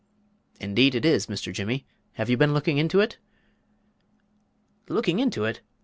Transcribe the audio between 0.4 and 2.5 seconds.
"Indeed it is, Mr. Jimmy have you